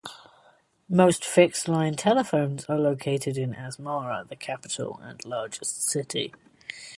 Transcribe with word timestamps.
Most 0.89 1.23
fixed 1.23 1.67
line 1.67 1.93
telephones 1.93 2.65
are 2.65 2.79
located 2.79 3.37
in 3.37 3.53
Asmara, 3.53 4.27
the 4.27 4.35
capital 4.35 4.99
and 5.03 5.23
largest 5.23 5.83
city. 5.83 6.33